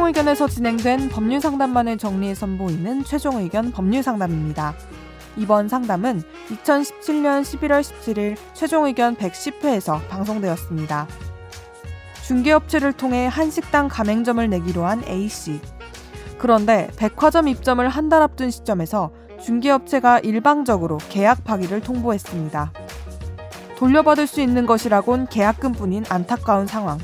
[0.00, 4.74] 의견에서 진행된 법률 상담만을 정리해 선보이는 최종 의견 법률 상담입니다.
[5.36, 11.06] 이번 상담은 2017년 11월 17일 최종 의견 110회에서 방송되었습니다.
[12.26, 15.60] 중개업체를 통해 한식당 가맹점을 내기로 한 A씨.
[16.38, 19.10] 그런데 백화점 입점을 한 달 앞둔 시점에서
[19.42, 22.72] 중개업체가 일방적으로 계약 파기를 통보했습니다.
[23.76, 26.98] 돌려받을 수 있는 것이라곤 계약금뿐인 안타까운 상황.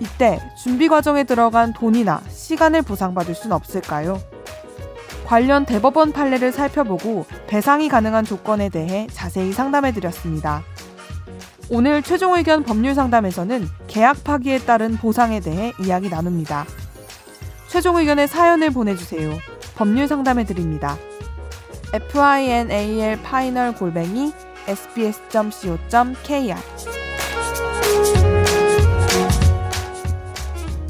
[0.00, 4.20] 이때 준비 과정에 들어간 돈이나 시간을 보상받을 순 없을까요?
[5.26, 10.62] 관련 대법원 판례를 살펴보고 배상이 가능한 조건에 대해 자세히 상담해 드렸습니다.
[11.70, 16.66] 오늘 최종 의견 법률 상담에서는 계약 파기에 따른 보상에 대해 이야기 나눕니다.
[17.68, 19.38] 최종 의견의 사연을 보내주세요.
[19.74, 20.96] 법률 상담해 드립니다.
[21.94, 22.68] final
[23.22, 23.52] 파이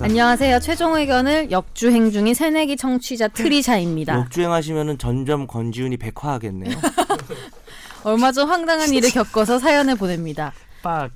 [0.02, 0.60] sbs.co.kr 안녕하세요.
[0.60, 4.18] 최종 의견을 역주행 중인 새내기 청취자 트리샤입니다.
[4.20, 6.76] 역주행하시면은 점점 권지훈이 백화하겠네요.
[8.04, 10.52] 얼마 전 황당한 일을 겪어서 사연을 보냅니다.
[10.82, 11.12] 빡.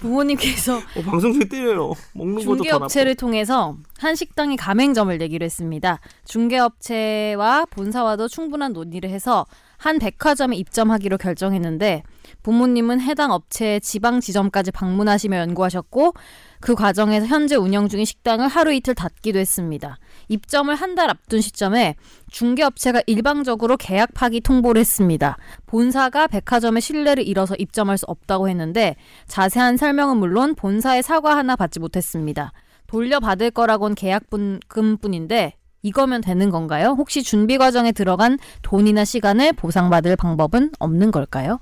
[0.00, 1.92] 부모님께서 어, 방송 중에 때려요.
[2.12, 6.00] 먹는 것도 중개업체를 통해서 한 식당에 가맹점을 내기로 했습니다.
[6.24, 9.46] 중개업체와 본사와도 충분한 논의를 해서
[9.78, 12.02] 한 백화점에 입점하기로 결정했는데
[12.42, 16.14] 부모님은 해당 업체의 지방 지점까지 방문하시며 연구하셨고
[16.60, 19.98] 그 과정에서 현재 운영 중인 식당을 하루 이틀 닫기도 했습니다.
[20.28, 21.94] 입점을 한 달 앞둔 시점에
[22.30, 25.36] 중개업체가 일방적으로 계약 파기 통보를 했습니다.
[25.66, 31.80] 본사가 백화점의 신뢰를 잃어서 입점할 수 없다고 했는데 자세한 설명은 물론 본사의 사과 하나 받지
[31.80, 32.54] 못했습니다.
[32.86, 36.94] 돌려받을 거라곤 계약금뿐인데 이거면 되는 건가요?
[36.98, 41.60] 혹시 준비 과정에 들어간 돈이나 시간을 보상받을 방법은 없는 걸까요?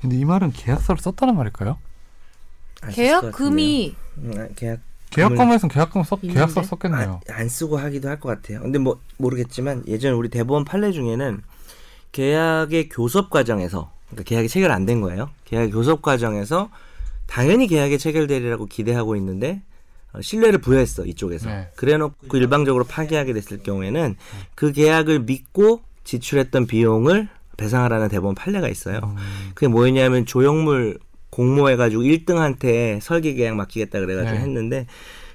[0.00, 1.78] 근데 이 말은 계약서를 썼다는 말일까요?
[2.92, 4.80] 계약금이 음, 아, 계약
[5.10, 6.38] 계약금에서는 계약금 썼 있는데?
[6.38, 7.20] 계약서 썼겠네요.
[7.28, 8.60] 아, 안 쓰고 하기도 할 것 같아요.
[8.60, 11.42] 근데 뭐 모르겠지만 예전 우리 대법원 판례 중에는
[12.12, 15.30] 계약의 교섭 과정에서 그러니까 계약이 체결 안 된 거예요.
[15.44, 16.70] 계약 교섭 과정에서
[17.26, 19.75] 당연히 계약이 체결되리라고 기대하고 있는데 어,
[20.20, 21.48] 신뢰를 부여했어 이쪽에서.
[21.48, 21.68] 네.
[21.76, 24.16] 그래놓고 일방적으로 파기하게 됐을 경우에는
[24.54, 29.00] 그 계약을 믿고 지출했던 비용을 배상하라는 대법원 판례가 있어요.
[29.02, 29.16] 음.
[29.54, 30.98] 그게 뭐였냐면 조형물
[31.30, 34.42] 공모해가지고 1등한테 설계 계약 맡기겠다 그래가지고 네.
[34.42, 34.86] 했는데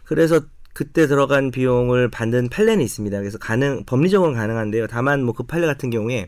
[0.03, 0.41] 그래서
[0.73, 3.17] 그때 들어간 비용을 받는 판례는 있습니다.
[3.19, 4.87] 그래서 가능 법리적으로는 가능한데요.
[4.87, 6.27] 다만 뭐 그 판례 같은 경우에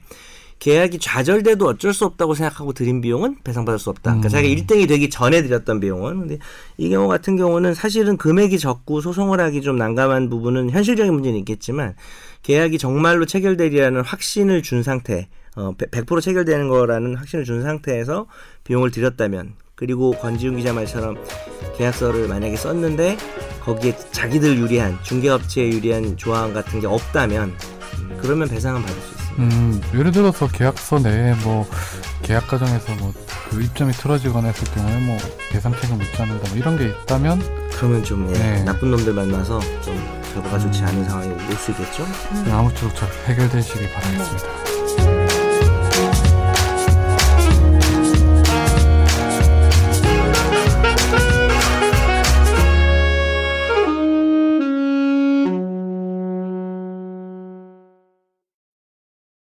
[0.64, 4.12] 계약이 좌절돼도 어쩔 수 없다고 생각하고 드린 비용은 배상받을 수 없다.
[4.12, 4.32] 그러니까 음.
[4.32, 6.20] 자기가 1등이 되기 전에 드렸던 비용은.
[6.20, 6.38] 근데
[6.78, 11.96] 이 경우 같은 경우는 사실은 금액이 적고 소송을 하기 좀 난감한 부분은 현실적인 문제는 있겠지만
[12.44, 18.28] 계약이 정말로 체결되리라는 확신을 준 상태, 어, 100% 체결되는 거라는 확신을 준 상태에서
[18.64, 21.18] 비용을 들였다면 그리고 권지훈 기자 말처럼
[21.76, 23.18] 계약서를 만약에 썼는데
[23.60, 29.13] 거기에 자기들 유리한 중개업체에 유리한 조항 같은 게 없다면 음, 그러면 배상은 받을 수.
[29.40, 31.68] 음, 예를 들어서 계약서 내에 뭐
[32.22, 33.14] 계약 과정에서 뭐
[33.54, 35.16] 그 입점이 틀어지거나 했을 경우에 뭐
[35.52, 37.40] 배상책을 묻지 않는다 뭐 이런 게 있다면
[37.72, 38.64] 그러면 좀 예, 네.
[38.64, 39.96] 나쁜 놈들 만나서 좀
[40.34, 42.04] 결과가 좋지 않은 상황이 올 수 있겠죠.
[42.52, 44.73] 아무쪼록 잘 해결되시길 바라겠습니다.